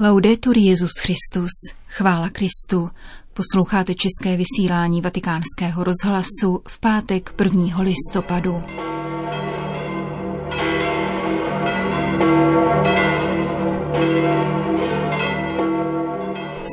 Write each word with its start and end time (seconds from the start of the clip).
Laudetur 0.00 0.58
Jezus 0.58 0.90
Christus, 1.00 1.50
chvála 1.86 2.28
Kristu. 2.28 2.90
Posloucháte 3.34 3.94
české 3.94 4.36
vysílání 4.36 5.00
Vatikánského 5.00 5.84
rozhlasu 5.84 6.62
v 6.68 6.80
pátek 6.80 7.34
1. 7.44 7.80
listopadu. 7.80 8.62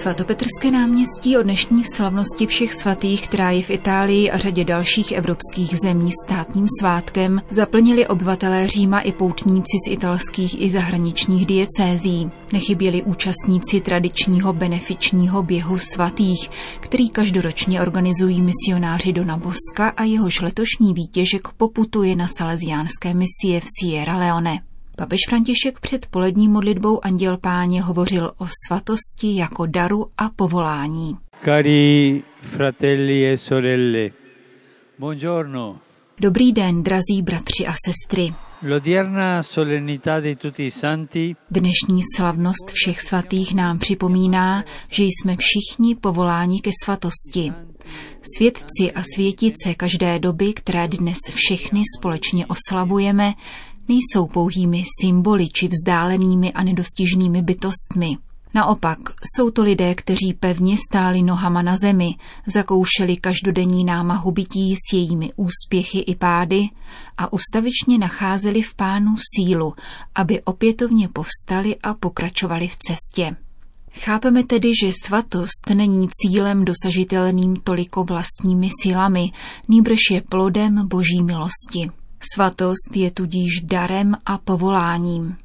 Svatopetrské 0.06 0.72
náměstí 0.72 1.38
o 1.38 1.44
dnešní 1.44 1.84
slavnosti 1.84 2.46
všech 2.46 2.74
svatých, 2.74 3.28
která 3.28 3.52
je 3.52 3.64
v 3.64 3.70
Itálii 3.70 4.32
a 4.32 4.38
řadě 4.38 4.66
dalších 4.66 5.12
evropských 5.12 5.80
zemí 5.80 6.10
státním 6.26 6.68
svátkem, 6.80 7.42
zaplnili 7.50 8.08
obyvatelé 8.08 8.68
Říma 8.68 9.00
i 9.00 9.12
poutníci 9.12 9.78
z 9.88 9.92
italských 9.92 10.62
i 10.62 10.70
zahraničních 10.70 11.46
diecézí. 11.46 12.32
Nechyběli 12.54 13.04
účastníci 13.04 13.82
tradičního 13.82 14.54
benefičního 14.54 15.44
běhu 15.44 15.78
svatých, 15.78 16.50
který 16.80 17.10
každoročně 17.10 17.82
organizují 17.82 18.42
misionáři 18.42 19.14
Dona 19.14 19.38
Boska 19.38 19.90
a 19.98 20.04
jehož 20.04 20.42
letošní 20.42 20.94
výtěžek 20.94 21.48
poputuje 21.58 22.16
na 22.16 22.28
salesiánské 22.28 23.14
misie 23.14 23.60
v 23.60 23.66
Sierra 23.80 24.18
Leone. 24.18 24.60
Papež 24.98 25.20
František 25.30 25.80
před 25.80 26.06
polední 26.06 26.48
modlitbou 26.48 27.06
Anděl 27.06 27.38
Páně 27.38 27.82
hovořil 27.82 28.32
o 28.38 28.48
svatosti 28.68 29.36
jako 29.36 29.66
daru 29.66 30.06
a 30.18 30.30
povolání. 30.30 31.18
Cari 31.46 32.24
fratelli 32.42 33.26
e 33.26 33.38
sorelle, 33.38 34.10
buongiorno. 35.00 35.78
Dobrý 36.20 36.54
den, 36.54 36.84
drazí 36.84 37.22
bratři 37.22 37.68
a 37.68 37.74
sestry. 37.86 38.34
L'odierna 38.64 39.44
solennità 39.44 40.20
di 40.20 40.36
tutti 40.36 40.66
i 40.66 40.72
santi 40.72 41.36
Dnešní 41.52 42.02
slavnost 42.16 42.72
všech 42.74 43.02
svatých 43.02 43.56
nám 43.56 43.80
připomíná, 43.80 44.64
že 44.90 45.04
jsme 45.04 45.36
všichni 45.38 45.96
povoláni 45.96 46.62
ke 46.62 46.72
svatosti. 46.84 47.54
Svědci 48.38 48.92
a 48.96 49.04
světice 49.16 49.76
každé 49.78 50.20
doby, 50.20 50.54
které 50.54 50.88
dnes 50.88 51.18
všechny 51.36 51.82
společně 52.00 52.46
oslavujeme, 52.46 53.34
nejsou 53.88 54.28
pouhými 54.28 54.84
symboly 55.02 55.48
či 55.48 55.68
vzdálenými 55.68 56.54
a 56.54 56.64
nedostižnými 56.64 57.42
bytostmi. 57.42 58.18
Naopak, 58.54 59.00
jsou 59.24 59.50
to 59.50 59.64
lidé, 59.64 59.96
kteří 59.96 60.34
pevně 60.40 60.76
stáli 60.90 61.22
nohama 61.22 61.62
na 61.62 61.78
zemi, 61.78 62.16
zakoušeli 62.48 63.18
každodenní 63.18 63.84
námahu 63.84 64.32
bytí 64.32 64.76
s 64.76 64.94
jejími 64.94 65.32
úspěchy 65.36 66.00
i 66.00 66.16
pády 66.16 66.70
a 67.18 67.34
ustavičně 67.34 67.98
nacházeli 67.98 68.62
v 68.62 68.76
pánu 68.76 69.16
sílu, 69.36 69.74
aby 70.16 70.42
opětovně 70.42 71.08
povstali 71.08 71.76
a 71.84 71.94
pokračovali 71.94 72.68
v 72.68 72.76
cestě. 72.76 73.36
Chápeme 74.00 74.44
tedy, 74.44 74.72
že 74.84 74.92
svatost 75.06 75.70
není 75.74 76.08
cílem 76.12 76.66
dosažitelným 76.66 77.56
toliko 77.56 78.04
vlastními 78.04 78.70
silami, 78.84 79.32
nýbrž 79.68 80.00
je 80.12 80.22
plodem 80.22 80.88
boží 80.88 81.24
milosti. 81.24 82.05
Svatost 82.34 82.96
je 82.96 83.12
tudíž 83.12 83.62
darem 83.64 84.16
a 84.26 84.38
povoláním. 84.38 85.36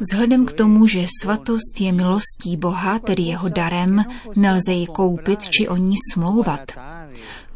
Vzhledem 0.00 0.46
k 0.46 0.52
tomu, 0.52 0.86
že 0.86 1.06
svatost 1.22 1.80
je 1.80 1.92
milostí 1.92 2.56
Boha, 2.56 2.98
tedy 2.98 3.22
jeho 3.22 3.48
darem, 3.48 4.04
nelze 4.36 4.72
ji 4.72 4.86
koupit 4.86 5.42
či 5.42 5.68
o 5.68 5.76
ní 5.76 5.94
smlouvat. 6.12 6.60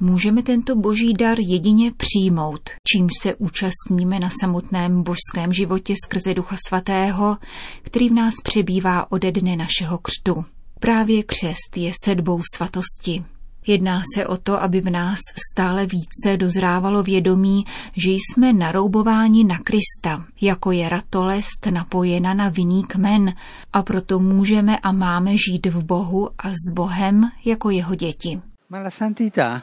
Můžeme 0.01 0.43
tento 0.43 0.77
boží 0.77 1.15
dar 1.15 1.39
jedině 1.41 1.93
přijmout, 1.97 2.71
čímž 2.93 3.11
se 3.23 3.35
účastníme 3.35 4.19
na 4.19 4.29
samotném 4.41 5.03
božském 5.03 5.53
životě 5.53 5.95
skrze 6.05 6.35
Ducha 6.35 6.57
Svatého, 6.69 7.37
který 7.83 8.09
v 8.09 8.13
nás 8.13 8.35
přebývá 8.45 9.13
ode 9.13 9.33
dne 9.33 9.57
našeho 9.57 9.99
křtu. 9.99 10.45
Právě 10.81 11.23
křest 11.23 11.77
je 11.77 11.93
sedbou 12.05 12.41
svatosti. 12.57 13.25
Jedná 13.67 14.03
se 14.15 14.27
o 14.27 14.37
to, 14.37 14.63
aby 14.63 14.81
v 14.81 14.91
nás 14.91 15.19
stále 15.53 15.87
více 15.87 16.37
dozrávalo 16.37 17.03
vědomí, 17.03 17.65
že 17.97 18.11
jsme 18.11 18.53
naroubováni 18.53 19.45
na 19.45 19.59
Krista, 19.59 20.25
jako 20.41 20.73
je 20.73 20.89
ratolest 20.89 21.67
napojena 21.71 22.35
na 22.35 22.49
vinný 22.49 22.85
kmen 22.85 23.35
a 23.73 23.83
proto 23.83 24.19
můžeme 24.19 24.79
a 24.79 24.93
máme 24.93 25.33
žít 25.37 25.67
v 25.67 25.85
Bohu 25.85 26.31
a 26.39 26.51
s 26.51 26.73
Bohem 26.75 27.31
jako 27.45 27.71
jeho 27.71 27.95
děti. 27.95 28.41
ma 28.71 28.79
la 28.79 28.91
santità 28.91 29.63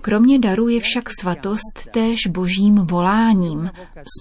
Kromě 0.00 0.38
daru 0.38 0.68
je 0.68 0.80
však 0.80 1.10
svatost 1.20 1.90
též 1.90 2.18
božím 2.28 2.74
voláním, 2.74 3.70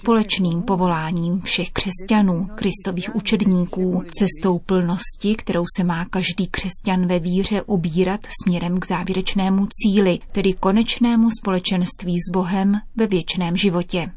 společným 0.02 0.62
povoláním 0.62 1.42
všech 1.42 1.72
křesťanů, 1.72 2.50
kristových 2.56 3.16
učedníků, 3.16 4.04
cestou 4.20 4.60
plnosti, 4.60 5.36
kterou 5.36 5.66
se 5.78 5.84
má 5.84 6.06
každý 6.06 6.48
křesťan 6.52 7.08
ve 7.08 7.20
víře 7.20 7.62
ubírat 7.62 8.20
směrem 8.44 8.80
k 8.80 8.88
závěrečnému 8.88 9.68
cíli, 9.72 10.20
tedy 10.32 10.54
konečnému 10.54 11.30
společenství 11.42 12.16
s 12.20 12.32
Bohem 12.32 12.74
ve 12.96 13.08
věčném 13.08 13.58
životě. 13.58 14.12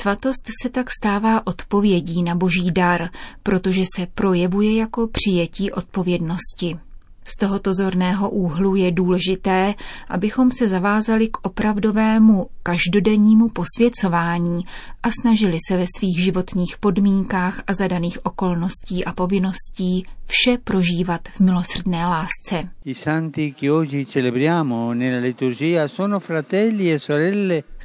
Svatost 0.00 0.48
se 0.62 0.68
tak 0.68 0.90
stává 0.90 1.46
odpovědí 1.46 2.22
na 2.22 2.34
boží 2.34 2.70
dar, 2.70 3.08
protože 3.42 3.82
se 3.96 4.06
projevuje 4.06 4.76
jako 4.76 5.08
přijetí 5.08 5.72
odpovědnosti. 5.72 6.78
Z 7.24 7.36
tohoto 7.36 7.74
zorného 7.74 8.30
úhlu 8.30 8.76
je 8.76 8.92
důležité, 8.92 9.74
abychom 10.08 10.50
se 10.52 10.68
zavázali 10.68 11.28
k 11.28 11.46
opravdovému 11.46 12.46
každodennímu 12.62 13.48
posvěcování 13.48 14.64
a 15.02 15.08
snažili 15.22 15.58
se 15.68 15.76
ve 15.76 15.84
svých 15.98 16.24
životních 16.24 16.78
podmínkách 16.78 17.62
a 17.66 17.74
zadaných 17.74 18.26
okolností 18.26 19.04
a 19.04 19.12
povinností 19.12 20.04
vše 20.26 20.58
prožívat 20.64 21.20
v 21.28 21.40
milosrdné 21.40 22.06
lásce. 22.06 22.68
e 26.92 26.98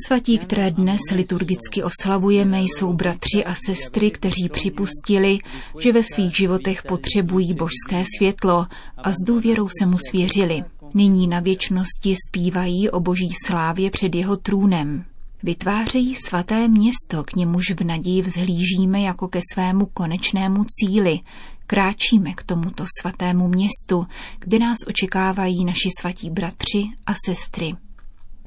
Svatí, 0.07 0.37
které 0.37 0.71
dnes 0.71 0.99
liturgicky 1.15 1.83
oslavujeme, 1.83 2.61
jsou 2.61 2.93
bratři 2.93 3.45
a 3.45 3.53
sestry, 3.65 4.11
kteří 4.11 4.49
připustili, 4.49 5.37
že 5.79 5.93
ve 5.93 6.03
svých 6.03 6.37
životech 6.37 6.83
potřebují 6.83 7.53
božské 7.53 8.03
světlo 8.17 8.65
a 8.97 9.11
s 9.11 9.15
důvěrou 9.25 9.67
se 9.79 9.85
mu 9.85 9.97
svěřili. 10.09 10.63
Nyní 10.93 11.27
na 11.27 11.39
věčnosti 11.39 12.15
zpívají 12.27 12.89
o 12.89 12.99
boží 12.99 13.29
slávě 13.45 13.91
před 13.91 14.15
jeho 14.15 14.37
trůnem. 14.37 15.05
Vytvářejí 15.43 16.15
svaté 16.15 16.67
město, 16.67 17.23
k 17.25 17.35
němuž 17.35 17.71
v 17.71 17.83
naději 17.83 18.21
vzhlížíme 18.21 19.01
jako 19.01 19.27
ke 19.27 19.39
svému 19.53 19.85
konečnému 19.85 20.65
cíli. 20.69 21.19
Kráčíme 21.67 22.33
k 22.33 22.43
tomuto 22.43 22.85
svatému 23.01 23.47
městu, 23.47 24.07
kde 24.39 24.59
nás 24.59 24.77
očekávají 24.87 25.65
naši 25.65 25.89
svatí 25.99 26.29
bratři 26.29 26.83
a 27.05 27.13
sestry. 27.25 27.75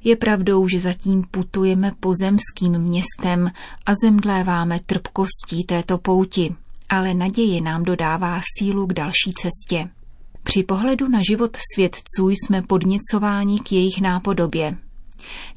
Je 0.05 0.17
pravdou, 0.17 0.69
že 0.69 0.81
zatím 0.81 1.23
putujeme 1.31 1.93
pozemským 2.01 2.79
městem 2.79 3.51
a 3.87 3.93
zemdléváme 4.05 4.81
trpkostí 4.87 5.65
této 5.67 5.99
pouti, 5.99 6.55
ale 6.89 7.15
naděje 7.15 7.61
nám 7.61 7.83
dodává 7.83 8.41
sílu 8.59 8.87
k 8.87 8.93
další 8.93 9.33
cestě. 9.33 9.91
Při 10.43 10.63
pohledu 10.63 11.09
na 11.09 11.21
život 11.31 11.57
svědců 11.75 12.29
jsme 12.29 12.63
podněcováni 12.63 13.61
k 13.61 13.73
jejich 13.73 14.01
nápodobě. 14.01 14.77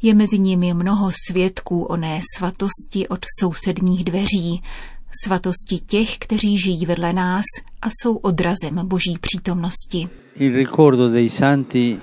Je 0.02 0.14
mezi 0.14 0.40
nimi 0.40 0.74
mnoho 0.74 1.12
svědků 1.28 1.84
oné 1.84 2.22
svatosti 2.38 3.08
od 3.08 3.26
sousedních 3.40 4.04
dveří, 4.04 4.62
svatosti 5.24 5.80
těch, 5.86 6.18
kteří 6.18 6.58
žijí 6.58 6.86
vedle 6.86 7.14
nás 7.14 7.46
a 7.82 7.88
jsou 7.90 8.16
odrazem 8.16 8.88
boží 8.88 9.18
přítomnosti. 9.22 10.10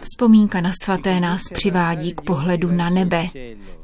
Vzpomínka 0.01 0.61
na 0.61 0.73
svaté 0.83 1.21
nás 1.21 1.43
přivádí 1.53 2.13
k 2.13 2.21
pohledu 2.21 2.73
na 2.73 2.91
nebe, 2.91 3.29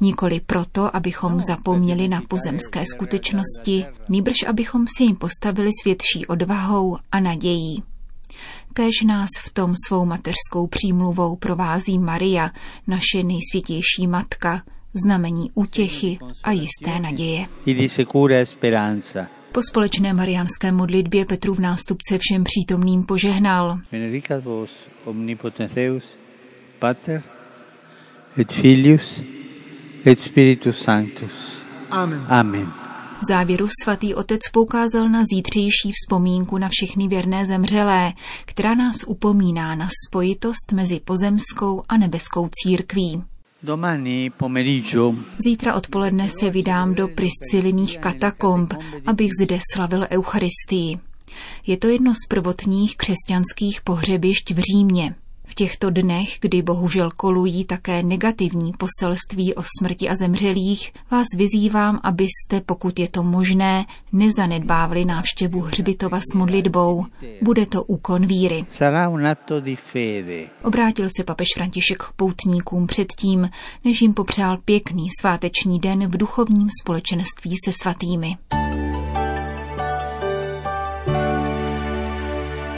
nikoli 0.00 0.40
proto, 0.46 0.96
abychom 0.96 1.40
zapomněli 1.40 2.08
na 2.08 2.22
pozemské 2.28 2.84
skutečnosti, 2.94 3.84
nýbrž 4.08 4.42
abychom 4.42 4.84
si 4.96 5.04
jim 5.04 5.16
postavili 5.16 5.70
světší 5.82 6.26
odvahou 6.26 6.96
a 7.12 7.20
nadějí. 7.20 7.82
Kéž 8.76 9.02
nás 9.06 9.28
v 9.44 9.52
tom 9.52 9.74
svou 9.86 10.04
mateřskou 10.04 10.66
přímluvou 10.66 11.36
provází 11.36 11.98
Maria, 11.98 12.50
naše 12.86 13.22
nejsvětější 13.22 14.06
matka, 14.06 14.62
znamení 15.04 15.50
útěchy 15.54 16.18
a 16.44 16.52
jisté 16.52 17.00
naděje. 17.00 17.46
di 17.66 17.88
sicura 17.88 18.46
speranza 18.46 19.26
Po 19.52 19.62
společné 19.70 20.12
mariánské 20.12 20.72
modlitbě 20.72 21.24
Petrův 21.24 21.58
nástupce 21.58 22.18
všem 22.18 22.44
přítomným 22.44 23.04
požehnal. 23.04 23.78
benedicat 23.92 24.44
vos 24.44 24.70
omnipotens 25.04 25.72
Deus 25.72 26.04
Pater 26.78 27.22
et 28.40 28.52
Filius 28.52 29.20
et 30.06 30.20
Spiritus 30.20 30.78
Sanctus 30.82 31.32
Amen. 31.90 32.26
Amen 32.28 32.85
V 33.22 33.28
závěru 33.28 33.68
svatý 33.82 34.14
otec 34.14 34.40
poukázal 34.52 35.08
na 35.08 35.22
zítřejší 35.32 35.92
vzpomínku 35.92 36.58
na 36.58 36.68
všechny 36.68 37.08
věrné 37.08 37.46
zemřelé, 37.46 38.12
která 38.44 38.74
nás 38.74 38.96
upomíná 39.06 39.74
na 39.74 39.88
spojitost 40.06 40.72
mezi 40.72 41.00
pozemskou 41.00 41.82
a 41.88 41.96
nebeskou 41.96 42.48
církví. 42.52 43.22
Zítra 45.38 45.74
odpoledne 45.74 46.28
se 46.28 46.50
vydám 46.50 46.94
do 46.94 47.08
Prisciliných 47.08 47.98
katakomb, 47.98 48.74
abych 49.06 49.30
zde 49.42 49.58
slavil 49.74 50.06
Eucharistii. 50.10 50.98
Je 51.66 51.76
to 51.76 51.88
jedno 51.88 52.14
z 52.14 52.26
prvotních 52.28 52.96
křesťanských 52.96 53.80
pohřebišť 53.80 54.50
v 54.50 54.58
Římě. 54.58 55.14
V 55.46 55.54
těchto 55.54 55.90
dnech, 55.90 56.28
kdy 56.40 56.62
bohužel 56.62 57.10
kolují 57.16 57.64
také 57.64 58.02
negativní 58.02 58.72
poselství 58.72 59.54
o 59.54 59.62
smrti 59.78 60.08
a 60.08 60.16
zemřelých, 60.16 60.92
vás 61.10 61.26
vyzývám, 61.36 62.00
abyste, 62.02 62.60
pokud 62.66 62.98
je 62.98 63.08
to 63.08 63.22
možné, 63.22 63.84
nezanedbávali 64.12 65.04
návštěvu 65.04 65.60
hřbitova 65.60 66.20
s 66.20 66.34
modlitbou. 66.34 67.04
Bude 67.42 67.66
to 67.66 67.84
úkon 67.84 68.26
víry. 68.26 68.66
Obrátil 70.62 71.08
se 71.16 71.24
papež 71.24 71.48
František 71.54 71.98
k 71.98 72.12
poutníkům 72.12 72.86
předtím, 72.86 73.50
než 73.84 74.02
jim 74.02 74.14
popřál 74.14 74.58
pěkný 74.64 75.08
sváteční 75.20 75.78
den 75.78 76.06
v 76.06 76.16
duchovním 76.16 76.68
společenství 76.82 77.54
se 77.64 77.72
svatými. 77.72 78.36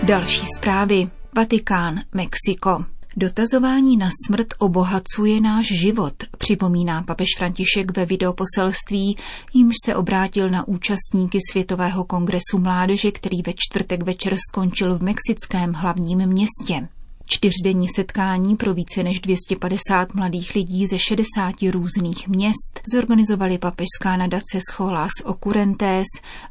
Další 0.03 0.47
zprávy. 0.57 1.11
Vatikán, 1.39 2.01
Mexiko. 2.15 2.85
Dotazování 3.17 3.97
na 3.97 4.09
smrt 4.27 4.47
obohacuje 4.59 5.41
náš 5.41 5.67
život, 5.67 6.15
připomíná 6.39 7.03
papež 7.03 7.29
František 7.39 7.97
ve 7.97 8.07
videoposelství, 8.07 9.17
jímž 9.55 9.75
se 9.85 9.97
obrátil 9.97 10.51
na 10.51 10.69
účastníky 10.69 11.39
Světového 11.51 12.05
kongresu 12.05 12.59
mládeže, 12.59 13.13
který 13.13 13.43
ve 13.43 13.53
čtvrtek 13.57 14.03
večer 14.03 14.37
skončil 14.51 14.99
v 14.99 15.03
mexickém 15.03 15.73
hlavním 15.73 16.27
městě. 16.27 16.89
Čtyřdenní 17.27 17.89
setkání 17.89 18.57
pro 18.57 18.75
více 18.75 19.03
než 19.03 19.21
250 19.21 20.15
mladých 20.15 20.55
lidí 20.55 20.87
ze 20.87 20.99
60 20.99 21.55
různých 21.71 22.29
měst 22.29 22.81
zorganizovali 22.95 23.59
papežská 23.59 24.17
nadace 24.17 24.59
Scholas 24.71 25.13
Occurrentes 25.25 26.07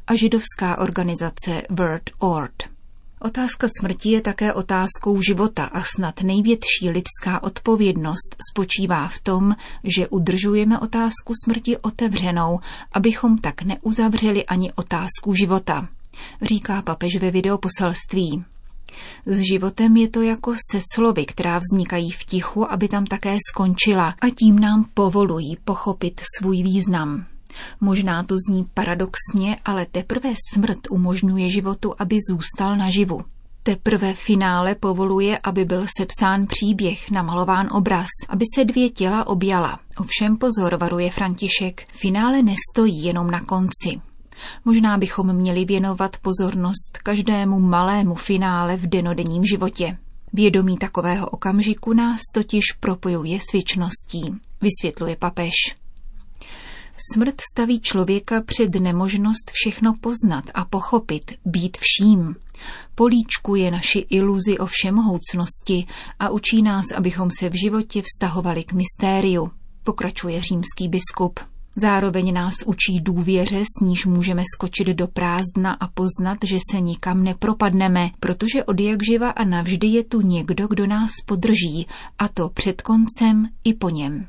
a 0.06 0.14
židovská 0.14 0.78
organizace 0.78 1.62
Word 1.70 2.10
Ord. 2.20 2.77
Otázka 3.20 3.66
smrti 3.80 4.10
je 4.10 4.20
také 4.20 4.52
otázkou 4.52 5.22
života 5.22 5.64
a 5.64 5.82
snad 5.82 6.22
největší 6.22 6.90
lidská 6.90 7.42
odpovědnost 7.42 8.36
spočívá 8.52 9.08
v 9.08 9.18
tom, 9.18 9.56
že 9.84 10.08
udržujeme 10.08 10.78
otázku 10.78 11.32
smrti 11.44 11.76
otevřenou, 11.76 12.60
abychom 12.92 13.38
tak 13.38 13.62
neuzavřeli 13.62 14.46
ani 14.46 14.72
otázku 14.72 15.34
života, 15.34 15.88
říká 16.42 16.82
papež 16.82 17.16
ve 17.16 17.30
videoposelství. 17.30 18.44
S 19.26 19.40
životem 19.40 19.96
je 19.96 20.08
to 20.08 20.22
jako 20.22 20.54
se 20.72 20.80
slovy, 20.94 21.26
která 21.26 21.58
vznikají 21.58 22.10
v 22.10 22.24
tichu, 22.24 22.72
aby 22.72 22.88
tam 22.88 23.06
také 23.06 23.36
skončila 23.50 24.14
a 24.20 24.30
tím 24.30 24.58
nám 24.58 24.84
povolují 24.94 25.56
pochopit 25.64 26.20
svůj 26.38 26.62
význam. 26.62 27.26
Možná 27.80 28.22
to 28.22 28.34
zní 28.48 28.66
paradoxně, 28.74 29.56
ale 29.64 29.86
teprve 29.86 30.32
smrt 30.52 30.78
umožňuje 30.90 31.50
životu, 31.50 31.94
aby 31.98 32.16
zůstal 32.30 32.76
naživu. 32.76 33.20
Teprve 33.62 34.14
finále 34.14 34.74
povoluje, 34.74 35.38
aby 35.38 35.64
byl 35.64 35.86
sepsán 35.98 36.46
příběh, 36.46 37.10
namalován 37.10 37.68
obraz, 37.72 38.06
aby 38.28 38.44
se 38.54 38.64
dvě 38.64 38.90
těla 38.90 39.26
objala. 39.26 39.80
Ovšem 39.96 40.36
pozor, 40.36 40.76
varuje 40.76 41.10
František, 41.10 41.86
finále 41.92 42.42
nestojí 42.42 43.04
jenom 43.04 43.30
na 43.30 43.40
konci. 43.40 44.00
Možná 44.64 44.98
bychom 44.98 45.32
měli 45.32 45.64
věnovat 45.64 46.16
pozornost 46.16 46.98
každému 47.02 47.60
malému 47.60 48.14
finále 48.14 48.76
v 48.76 48.86
denodenním 48.86 49.44
životě. 49.44 49.98
Vědomí 50.32 50.76
takového 50.76 51.28
okamžiku 51.28 51.92
nás 51.92 52.20
totiž 52.34 52.64
propojuje 52.80 53.38
s 53.40 53.52
věčností, 53.52 54.34
vysvětluje 54.60 55.16
papež. 55.16 55.54
Smrt 57.12 57.40
staví 57.52 57.80
člověka 57.80 58.42
před 58.42 58.74
nemožnost 58.74 59.50
všechno 59.52 59.94
poznat 60.00 60.44
a 60.54 60.64
pochopit, 60.64 61.32
být 61.44 61.76
vším. 61.80 62.36
Políčkuje 62.94 63.70
naši 63.70 63.98
iluzi 63.98 64.58
o 64.58 64.66
všemohoucnosti 64.66 65.86
a 66.18 66.28
učí 66.28 66.62
nás, 66.62 66.84
abychom 66.96 67.30
se 67.38 67.48
v 67.48 67.60
životě 67.60 68.02
vztahovali 68.02 68.64
k 68.64 68.72
mystériu, 68.72 69.50
pokračuje 69.84 70.42
římský 70.42 70.88
biskup. 70.88 71.40
Zároveň 71.76 72.32
nás 72.32 72.54
učí 72.66 73.00
důvěře, 73.00 73.60
s 73.60 73.84
níž 73.84 74.06
můžeme 74.06 74.42
skočit 74.54 74.86
do 74.88 75.08
prázdna 75.08 75.72
a 75.72 75.88
poznat, 75.88 76.38
že 76.44 76.58
se 76.70 76.80
nikam 76.80 77.22
nepropadneme, 77.22 78.10
protože 78.20 78.64
od 78.64 78.80
jak 78.80 79.02
živa 79.02 79.30
a 79.30 79.44
navždy 79.44 79.86
je 79.86 80.04
tu 80.04 80.20
někdo, 80.20 80.68
kdo 80.68 80.86
nás 80.86 81.10
podrží, 81.26 81.86
a 82.18 82.28
to 82.28 82.48
před 82.48 82.82
koncem 82.82 83.48
i 83.64 83.74
po 83.74 83.90
něm. 83.90 84.26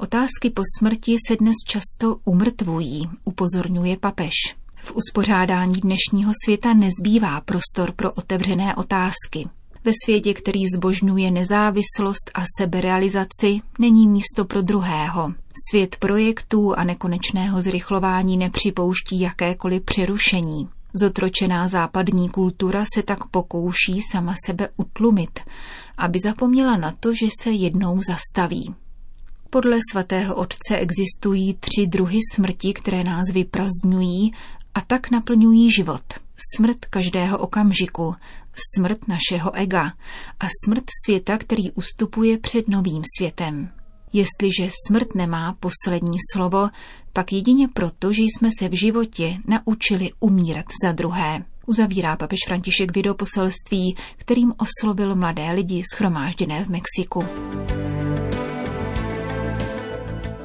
Otázky 0.00 0.50
po 0.50 0.62
smrti 0.78 1.16
se 1.28 1.36
dnes 1.36 1.54
často 1.66 2.16
umrtvují, 2.24 3.08
upozorňuje 3.24 3.96
papež. 3.96 4.32
V 4.76 4.92
uspořádání 4.96 5.74
dnešního 5.74 6.32
světa 6.44 6.74
nezbývá 6.74 7.40
prostor 7.40 7.92
pro 7.96 8.12
otevřené 8.12 8.74
otázky. 8.74 9.48
Ve 9.84 9.92
světě, 10.04 10.34
který 10.34 10.68
zbožňuje 10.74 11.30
nezávislost 11.30 12.30
a 12.34 12.44
seberealizaci, 12.60 13.60
není 13.78 14.08
místo 14.08 14.44
pro 14.44 14.62
druhého. 14.62 15.32
Svět 15.70 15.96
projektů 15.96 16.74
a 16.78 16.84
nekonečného 16.84 17.62
zrychlování 17.62 18.36
nepřipouští 18.36 19.20
jakékoliv 19.20 19.82
přerušení. 19.82 20.68
Zotročená 21.00 21.68
západní 21.68 22.28
kultura 22.28 22.84
se 22.94 23.02
tak 23.02 23.26
pokouší 23.26 24.00
sama 24.12 24.34
sebe 24.46 24.68
utlumit, 24.76 25.40
aby 25.96 26.18
zapomněla 26.24 26.76
na 26.76 26.94
to, 27.00 27.14
že 27.14 27.26
se 27.42 27.50
jednou 27.50 28.00
zastaví. 28.08 28.74
Podle 29.50 29.78
svatého 29.90 30.34
otce 30.34 30.76
existují 30.76 31.54
tři 31.54 31.86
druhy 31.86 32.18
smrti, 32.34 32.74
které 32.74 33.04
nás 33.04 33.28
vyprazdňují 33.32 34.32
a 34.74 34.80
tak 34.80 35.10
naplňují 35.10 35.72
život. 35.72 36.02
Smrt 36.56 36.84
každého 36.84 37.38
okamžiku, 37.38 38.14
smrt 38.74 39.08
našeho 39.08 39.54
ega 39.54 39.92
a 40.40 40.46
smrt 40.64 40.84
světa, 41.04 41.38
který 41.38 41.70
ustupuje 41.70 42.38
před 42.38 42.68
novým 42.68 43.02
světem. 43.18 43.70
Jestliže 44.12 44.68
smrt 44.86 45.14
nemá 45.14 45.56
poslední 45.60 46.18
slovo, 46.32 46.68
pak 47.12 47.32
jedině 47.32 47.68
proto, 47.68 48.12
že 48.12 48.22
jsme 48.22 48.48
se 48.58 48.68
v 48.68 48.78
životě 48.78 49.36
naučili 49.46 50.10
umírat 50.20 50.66
za 50.84 50.92
druhé. 50.92 51.44
Uzavírá 51.66 52.16
papež 52.16 52.38
František 52.46 52.96
videoposelství, 52.96 53.96
kterým 54.16 54.54
oslovil 54.56 55.16
mladé 55.16 55.52
lidi 55.52 55.82
schromážděné 55.94 56.64
v 56.64 56.68
Mexiku. 56.68 57.24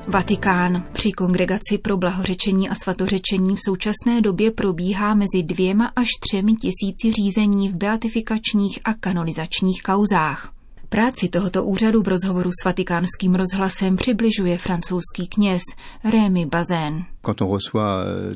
Vatikán. 0.07 0.83
Při 0.94 1.11
kongregaci 1.11 1.77
pro 1.81 1.97
blahořečení 1.97 2.69
a 2.69 2.75
svatořečení 2.75 3.55
v 3.55 3.59
současné 3.65 4.21
době 4.21 4.51
probíhá 4.51 5.13
mezi 5.13 5.44
dvěma 5.44 5.91
až 5.95 6.07
třemi 6.19 6.53
tisíci 6.53 7.12
řízení 7.12 7.69
v 7.69 7.75
beatifikačních 7.75 8.79
a 8.83 8.93
kanonizačních 8.93 9.83
kauzách. 9.83 10.52
Práci 10.93 11.29
tohoto 11.29 11.63
úřadu 11.63 12.01
v 12.01 12.07
rozhovoru 12.07 12.50
s 12.62 12.65
vatikánským 12.65 13.35
rozhlasem 13.35 13.95
přibližuje 13.95 14.57
francouzský 14.57 15.27
kněz 15.27 15.62
Rémy 16.03 16.45
Bazén. 16.45 17.05
Euh, 17.27 18.35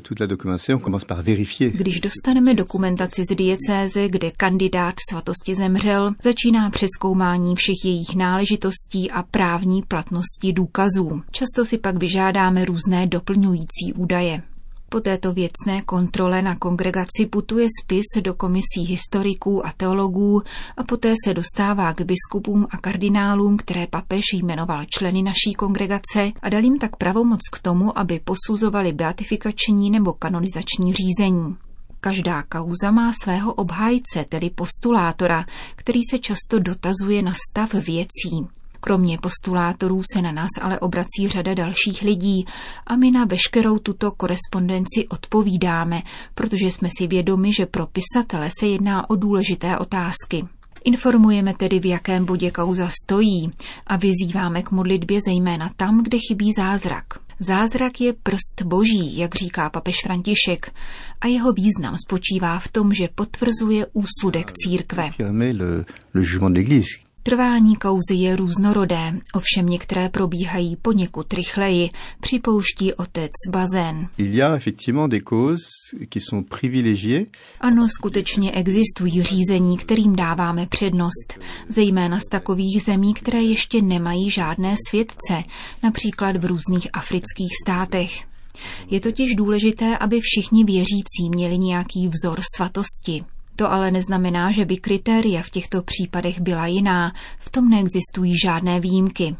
Když 1.72 2.00
dostaneme 2.00 2.54
dokumentaci 2.54 3.22
z 3.30 3.34
diecéze, 3.36 4.08
kde 4.08 4.30
kandidát 4.30 4.94
svatosti 5.10 5.54
zemřel, 5.54 6.12
začíná 6.22 6.70
přeskoumání 6.70 7.56
všech 7.56 7.84
jejich 7.84 8.14
náležitostí 8.16 9.10
a 9.10 9.22
právní 9.22 9.82
platnosti 9.82 10.52
důkazů. 10.52 11.22
Často 11.30 11.64
si 11.64 11.78
pak 11.78 11.96
vyžádáme 11.96 12.64
různé 12.64 13.06
doplňující 13.06 13.92
údaje. 13.96 14.42
Po 14.90 15.00
této 15.00 15.32
věcné 15.32 15.82
kontrole 15.82 16.42
na 16.42 16.56
kongregaci 16.56 17.26
putuje 17.30 17.66
spis 17.82 18.22
do 18.22 18.34
komisí 18.34 18.84
historiků 18.88 19.66
a 19.66 19.72
teologů 19.76 20.42
a 20.76 20.84
poté 20.84 21.14
se 21.24 21.34
dostává 21.34 21.92
k 21.92 22.00
biskupům 22.00 22.66
a 22.70 22.78
kardinálům, 22.78 23.56
které 23.56 23.86
papež 23.86 24.24
jmenoval 24.32 24.84
členy 24.84 25.22
naší 25.22 25.52
kongregace 25.58 26.32
a 26.42 26.48
dal 26.48 26.64
jim 26.64 26.78
tak 26.78 26.96
pravomoc 26.96 27.40
k 27.52 27.58
tomu, 27.58 27.98
aby 27.98 28.20
posuzovali 28.24 28.92
beatifikační 28.92 29.90
nebo 29.90 30.12
kanonizační 30.12 30.94
řízení. 30.94 31.56
Každá 32.00 32.42
kauza 32.42 32.90
má 32.90 33.12
svého 33.22 33.54
obhájce, 33.54 34.24
tedy 34.28 34.50
postulátora, 34.50 35.44
který 35.76 36.00
se 36.10 36.18
často 36.18 36.58
dotazuje 36.58 37.22
na 37.22 37.32
stav 37.50 37.74
věcí. 37.74 38.57
Kromě 38.80 39.18
postulátorů 39.18 40.02
se 40.12 40.22
na 40.22 40.32
nás 40.32 40.50
ale 40.60 40.80
obrací 40.80 41.28
řada 41.28 41.54
dalších 41.54 42.02
lidí 42.02 42.46
a 42.86 42.96
my 42.96 43.10
na 43.10 43.24
veškerou 43.24 43.78
tuto 43.78 44.10
korespondenci 44.10 45.08
odpovídáme, 45.08 46.02
protože 46.34 46.66
jsme 46.66 46.88
si 46.98 47.06
vědomi, 47.06 47.52
že 47.52 47.66
pro 47.66 47.86
pisatele 47.86 48.48
se 48.58 48.66
jedná 48.66 49.10
o 49.10 49.16
důležité 49.16 49.78
otázky. 49.78 50.44
Informujeme 50.84 51.54
tedy, 51.54 51.80
v 51.80 51.86
jakém 51.86 52.24
bodě 52.24 52.50
kauza 52.50 52.88
stojí 53.04 53.50
a 53.86 53.96
vyzýváme 53.96 54.62
k 54.62 54.70
modlitbě 54.70 55.20
zejména 55.26 55.70
tam, 55.76 56.02
kde 56.02 56.18
chybí 56.28 56.52
zázrak. 56.52 57.04
Zázrak 57.40 58.00
je 58.00 58.12
prst 58.12 58.62
boží, 58.64 59.18
jak 59.18 59.34
říká 59.34 59.70
papež 59.70 59.96
František, 60.02 60.72
a 61.20 61.26
jeho 61.26 61.52
význam 61.52 61.96
spočívá 62.06 62.58
v 62.58 62.68
tom, 62.68 62.94
že 62.94 63.08
potvrzuje 63.14 63.86
úsudek 63.92 64.52
církve. 64.52 65.10
Trvání 67.28 67.76
kauzy 67.76 68.14
je 68.14 68.36
různorodé, 68.36 69.12
ovšem 69.34 69.66
některé 69.66 70.08
probíhají 70.08 70.76
poněkud 70.76 71.32
rychleji, 71.32 71.90
připouští 72.20 72.94
otec 72.94 73.30
Bazén. 73.50 74.08
Ano, 77.60 77.88
skutečně 77.88 78.52
existují 78.52 79.22
řízení, 79.22 79.78
kterým 79.78 80.16
dáváme 80.16 80.66
přednost, 80.66 81.38
zejména 81.68 82.18
z 82.20 82.28
takových 82.30 82.82
zemí, 82.82 83.14
které 83.14 83.42
ještě 83.42 83.82
nemají 83.82 84.30
žádné 84.30 84.74
svědce, 84.88 85.42
například 85.82 86.36
v 86.36 86.44
různých 86.44 86.88
afrických 86.92 87.50
státech. 87.64 88.10
Je 88.90 89.00
totiž 89.00 89.34
důležité, 89.34 89.98
aby 89.98 90.20
všichni 90.20 90.64
věřící 90.64 91.30
měli 91.30 91.58
nějaký 91.58 92.08
vzor 92.08 92.40
svatosti. 92.56 93.24
To 93.58 93.72
ale 93.72 93.90
neznamená, 93.90 94.52
že 94.52 94.64
by 94.64 94.76
kritéria 94.76 95.42
v 95.42 95.50
těchto 95.50 95.82
případech 95.82 96.40
byla 96.40 96.66
jiná, 96.66 97.12
v 97.38 97.50
tom 97.50 97.68
neexistují 97.68 98.38
žádné 98.38 98.80
výjimky. 98.80 99.36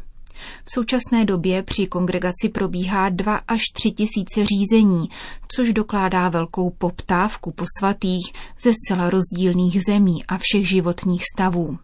V 0.65 0.73
současné 0.73 1.25
době 1.25 1.63
při 1.63 1.87
kongregaci 1.87 2.49
probíhá 2.53 3.09
2 3.09 3.35
až 3.47 3.61
3 3.73 3.91
tisíce 3.91 4.45
řízení, 4.45 5.09
což 5.55 5.73
dokládá 5.73 6.29
velkou 6.29 6.69
poptávku 6.69 7.51
po 7.51 7.65
svatých 7.79 8.33
ze 8.63 8.71
zcela 8.73 9.09
rozdílných 9.09 9.83
zemí 9.83 10.25
a 10.25 10.37
všech 10.37 10.67
životních 10.67 11.23
stavů. 11.35 11.77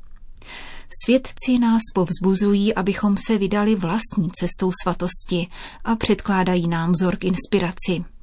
Svědci 1.03 1.59
nás 1.59 1.81
povzbuzují, 1.93 2.75
abychom 2.75 3.15
se 3.27 3.37
vydali 3.37 3.75
vlastní 3.75 4.31
cestou 4.39 4.71
svatosti 4.83 5.47
a 5.83 5.95
předkládají 5.95 6.67
nám 6.67 6.91
vzor 6.91 7.15
k 7.15 7.23
inspiraci. 7.23 8.14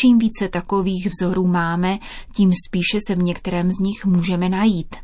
Čím 0.00 0.18
více 0.18 0.48
takových 0.48 1.08
vzorů 1.10 1.46
máme, 1.46 1.98
tím 2.36 2.52
spíše 2.68 2.98
se 3.06 3.14
v 3.14 3.22
některém 3.22 3.70
z 3.70 3.78
nich 3.80 4.04
můžeme 4.04 4.48
najít. 4.48 4.96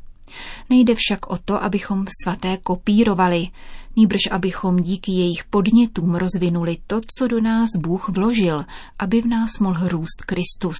Nejde 0.70 0.94
však 0.94 1.30
o 1.30 1.38
to, 1.44 1.62
abychom 1.62 2.04
svaté 2.22 2.56
kopírovali, 2.62 3.48
nýbrž 3.96 4.20
abychom 4.30 4.76
díky 4.76 5.12
jejich 5.12 5.44
podnětům 5.44 6.14
rozvinuli 6.14 6.76
to, 6.86 7.00
co 7.18 7.28
do 7.28 7.40
nás 7.40 7.68
Bůh 7.78 8.08
vložil, 8.08 8.64
aby 8.98 9.22
v 9.22 9.26
nás 9.26 9.58
mohl 9.58 9.88
růst 9.88 10.22
Kristus. 10.26 10.76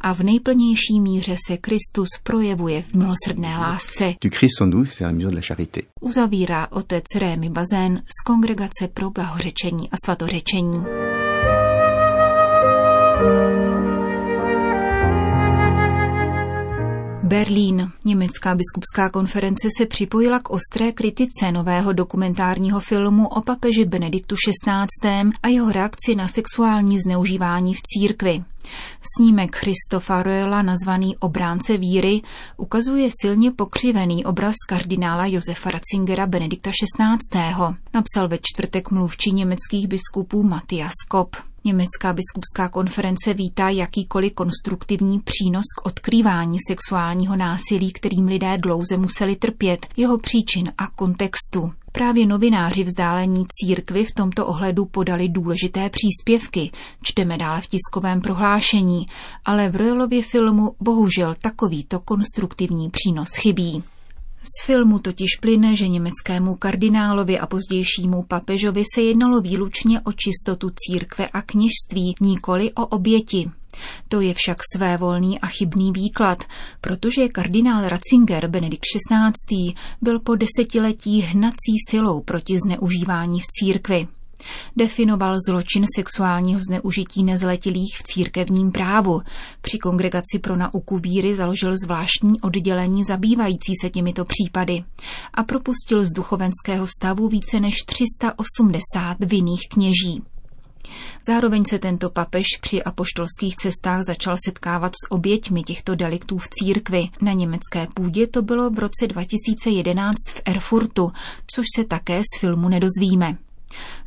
A 0.00 0.14
v 0.14 0.20
nejplnější 0.20 1.00
míře 1.00 1.36
se 1.46 1.56
Kristus 1.56 2.08
projevuje 2.22 2.82
v 2.82 2.94
milosrdné 2.94 3.58
lásce. 3.58 4.14
Uzavírá 6.00 6.68
otec 6.70 7.04
Rémy 7.16 7.50
Bazén 7.50 8.02
z 8.04 8.24
Kongregace 8.26 8.88
pro 8.94 9.10
blahořečení 9.10 9.90
a 9.90 9.96
svatořečení. 10.04 10.84
Berlín. 17.26 17.90
Německá 18.04 18.54
biskupská 18.54 19.10
konference 19.10 19.68
se 19.78 19.86
připojila 19.86 20.40
k 20.40 20.50
ostré 20.50 20.92
kritice 20.92 21.52
nového 21.52 21.92
dokumentárního 21.92 22.80
filmu 22.80 23.28
o 23.28 23.40
papeži 23.40 23.84
Benediktu 23.84 24.34
XVI. 24.34 25.30
a 25.42 25.48
jeho 25.48 25.72
reakci 25.72 26.14
na 26.14 26.28
sexuální 26.28 27.00
zneužívání 27.00 27.74
v 27.74 27.78
církvi. 27.82 28.44
Snímek 29.16 29.56
Christofa 29.56 30.22
Roela 30.22 30.62
nazvaný 30.62 31.16
Obránce 31.16 31.76
víry 31.76 32.20
ukazuje 32.56 33.08
silně 33.20 33.50
pokřivený 33.50 34.24
obraz 34.24 34.54
kardinála 34.68 35.26
Josefa 35.26 35.70
Ratzingera 35.70 36.26
Benedikta 36.26 36.70
XVI. 36.70 37.76
Napsal 37.94 38.28
ve 38.28 38.38
čtvrtek 38.42 38.90
mluvčí 38.90 39.32
německých 39.32 39.88
biskupů 39.88 40.42
Matthias 40.42 40.94
Kopp. 41.08 41.36
Německá 41.64 42.12
biskupská 42.12 42.68
konference 42.68 43.34
vítá 43.34 43.68
jakýkoliv 43.68 44.32
konstruktivní 44.32 45.20
přínos 45.20 45.64
k 45.76 45.86
odkrývání 45.86 46.58
sexuálního 46.68 47.36
násilí, 47.36 47.92
kterým 47.92 48.26
lidé 48.26 48.58
dlouze 48.58 48.96
museli 48.96 49.36
trpět, 49.36 49.86
jeho 49.96 50.18
příčin 50.18 50.72
a 50.78 50.86
kontextu. 50.86 51.72
Právě 51.96 52.26
novináři 52.26 52.84
vzdálení 52.84 53.46
církvy 53.48 54.04
v 54.04 54.14
tomto 54.14 54.46
ohledu 54.46 54.84
podali 54.84 55.28
důležité 55.28 55.90
příspěvky, 55.90 56.70
čteme 57.02 57.38
dále 57.38 57.60
v 57.60 57.66
tiskovém 57.66 58.20
prohlášení, 58.20 59.06
ale 59.44 59.68
v 59.68 59.76
Royalově 59.76 60.22
filmu 60.22 60.74
bohužel 60.80 61.34
takovýto 61.40 62.00
konstruktivní 62.00 62.90
přínos 62.90 63.28
chybí. 63.36 63.82
Z 64.42 64.66
filmu 64.66 64.98
totiž 64.98 65.36
plyne, 65.40 65.76
že 65.76 65.88
německému 65.88 66.54
kardinálovi 66.54 67.38
a 67.38 67.46
pozdějšímu 67.46 68.22
papežovi 68.22 68.82
se 68.94 69.02
jednalo 69.02 69.40
výlučně 69.40 70.00
o 70.00 70.12
čistotu 70.12 70.70
církve 70.74 71.28
a 71.28 71.42
kněžství, 71.42 72.14
nikoli 72.20 72.72
o 72.72 72.86
oběti. 72.86 73.50
To 74.08 74.20
je 74.20 74.34
však 74.34 74.58
svévolný 74.76 75.40
a 75.40 75.46
chybný 75.46 75.92
výklad, 75.92 76.38
protože 76.80 77.28
kardinál 77.28 77.88
Ratzinger 77.88 78.48
Benedikt 78.48 78.84
XVI. 78.84 79.74
byl 80.02 80.20
po 80.20 80.34
desetiletí 80.34 81.20
hnací 81.20 81.74
silou 81.90 82.20
proti 82.20 82.56
zneužívání 82.66 83.40
v 83.40 83.46
církvi. 83.46 84.08
Definoval 84.76 85.34
zločin 85.48 85.86
sexuálního 85.96 86.60
zneužití 86.68 87.24
nezletilých 87.24 87.96
v 87.98 88.02
církevním 88.02 88.72
právu. 88.72 89.22
Při 89.60 89.78
kongregaci 89.78 90.38
pro 90.38 90.56
nauku 90.56 90.98
víry 90.98 91.36
založil 91.36 91.74
zvláštní 91.84 92.40
oddělení 92.40 93.04
zabývající 93.04 93.72
se 93.82 93.90
těmito 93.90 94.24
případy 94.24 94.84
a 95.34 95.42
propustil 95.42 96.06
z 96.06 96.12
duchovenského 96.12 96.86
stavu 96.86 97.28
více 97.28 97.60
než 97.60 97.74
380 97.86 99.16
vinných 99.20 99.62
kněží. 99.70 100.22
Zároveň 101.28 101.64
se 101.64 101.78
tento 101.78 102.10
papež 102.10 102.46
při 102.60 102.82
apoštolských 102.82 103.56
cestách 103.56 104.02
začal 104.06 104.36
setkávat 104.44 104.92
s 104.92 105.10
oběťmi 105.10 105.62
těchto 105.62 105.94
deliktů 105.94 106.38
v 106.38 106.48
církvi. 106.48 107.08
Na 107.22 107.32
německé 107.32 107.86
půdě 107.94 108.26
to 108.26 108.42
bylo 108.42 108.70
v 108.70 108.78
roce 108.78 109.06
2011 109.06 110.14
v 110.28 110.40
Erfurtu, 110.44 111.12
což 111.54 111.66
se 111.76 111.84
také 111.84 112.20
z 112.20 112.40
filmu 112.40 112.68
nedozvíme. 112.68 113.36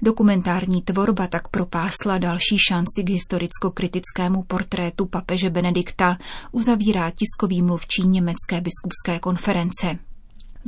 Dokumentární 0.02 0.82
tvorba 0.82 1.28
tak 1.28 1.48
propásla 1.48 2.18
další 2.18 2.58
šanci 2.70 3.04
k 3.04 3.10
historicko-kritickému 3.10 4.44
portrétu 4.44 5.06
papeže 5.06 5.50
Benedikta, 5.50 6.18
uzavírá 6.52 7.12
tiskový 7.12 7.62
mluvčí 7.62 8.08
Německé 8.08 8.62
biskupské 8.62 9.20
konference. 9.20 10.00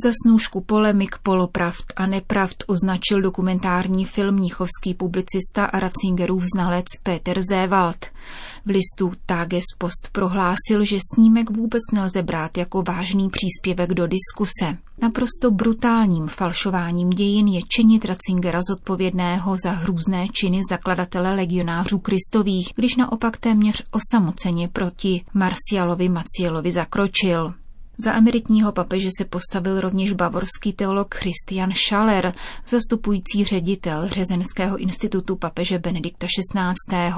Za 0.04 0.12
snůžku 0.26 0.60
polemik, 0.60 1.18
polopravd 1.22 1.84
a 1.96 2.06
nepravd 2.06 2.56
označil 2.66 3.22
dokumentární 3.22 4.04
film 4.04 4.34
mnichovský 4.34 4.94
publicista 4.94 5.64
a 5.64 5.80
Ratzingerův 5.80 6.44
znalec 6.54 6.84
Peter 7.02 7.42
Zewald. 7.50 8.06
V 8.66 8.70
listu 8.70 9.12
Tages 9.26 9.64
Post 9.78 10.08
prohlásil, 10.12 10.84
že 10.84 10.98
snímek 11.14 11.50
vůbec 11.50 11.80
nelze 11.92 12.22
brát 12.22 12.58
jako 12.58 12.82
vážný 12.82 13.30
příspěvek 13.30 13.94
do 13.94 14.06
diskuse. 14.06 14.78
Naprosto 15.02 15.50
brutálním 15.50 16.28
falšováním 16.28 17.10
dějin 17.10 17.48
je 17.48 17.60
činit 17.76 18.04
Ratzingera 18.04 18.60
zodpovědného 18.68 19.56
za 19.64 19.70
hrůzné 19.70 20.26
činy 20.32 20.60
zakladatele 20.70 21.34
legionářů 21.34 21.98
kristových, 21.98 22.72
když 22.74 22.96
naopak 22.96 23.36
téměř 23.36 23.84
osamoceně 23.90 24.68
proti 24.68 25.24
Marcialovi 25.34 26.08
Macielovi 26.08 26.72
zakročil. 26.72 27.54
Za 27.98 28.12
emeritního 28.12 28.72
papeže 28.72 29.08
se 29.18 29.24
postavil 29.24 29.80
rovněž 29.80 30.12
bavorský 30.12 30.72
teolog 30.72 31.14
Christian 31.14 31.72
Schaller, 31.72 32.32
zastupující 32.66 33.44
ředitel 33.44 34.08
Řezenského 34.08 34.76
institutu 34.76 35.36
papeže 35.36 35.78
Benedikta 35.78 36.26
XVI. 36.26 37.12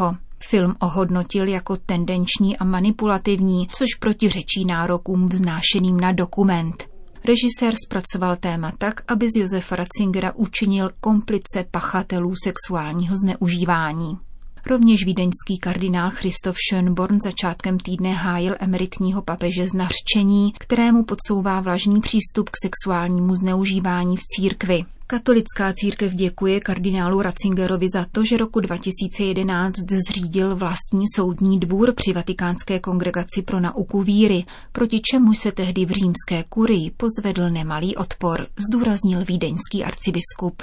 Film 0.49 0.75
ohodnotil 0.81 1.49
jako 1.49 1.77
tendenční 1.77 2.57
a 2.57 2.65
manipulativní, 2.65 3.69
což 3.73 3.87
protiřečí 4.01 4.65
nárokům 4.65 5.29
vznášeným 5.29 6.01
na 6.01 6.13
dokument. 6.13 6.89
Režisér 7.25 7.75
zpracoval 7.85 8.37
téma 8.37 8.73
tak, 8.79 9.01
aby 9.09 9.27
z 9.31 9.37
Josefa 9.37 9.77
Ratzingera 9.77 10.33
učinil 10.35 10.91
komplice 11.01 11.65
pachatelů 11.71 12.33
sexuálního 12.45 13.17
zneužívání. 13.19 14.19
Rovněž 14.67 15.05
vídeňský 15.05 15.59
kardinál 15.61 16.11
Christoph 16.11 16.57
Schönborn 16.57 17.19
začátkem 17.25 17.79
týdne 17.79 18.13
hájil 18.13 18.55
emeritního 18.61 19.23
papeže 19.23 19.69
z 19.69 19.73
nařčení, 19.73 20.53
kterému 20.59 21.05
podsouvá 21.05 21.61
vlažný 21.61 22.01
přístup 22.01 22.51
k 22.51 22.57
sexuálnímu 22.65 23.35
zneužívání 23.35 24.17
v 24.17 24.21
církvi. 24.21 24.85
Katolická 25.07 25.73
církev 25.73 26.15
děkuje 26.15 26.61
kardinálu 26.61 27.23
Ratzingerovi 27.23 27.87
za 27.95 28.07
to, 28.13 28.25
že 28.25 28.37
roku 28.37 28.61
2011 28.61 29.75
zřídil 30.09 30.57
vlastní 30.57 31.05
soudní 31.17 31.61
dvůr 31.61 31.93
při 31.95 32.13
Vatikánské 32.13 32.81
kongregaci 32.81 33.43
pro 33.43 33.61
nauku 33.61 34.03
víry, 34.03 34.45
proti 34.73 35.01
čemu 35.11 35.35
se 35.35 35.53
tehdy 35.53 35.85
v 35.85 35.91
římské 35.91 36.45
kurii 36.49 36.91
pozvedl 36.91 37.51
nemalý 37.51 37.97
odpor, 37.97 38.47
zdůraznil 38.69 39.25
vídeňský 39.25 39.85
arcibiskup. 39.85 40.63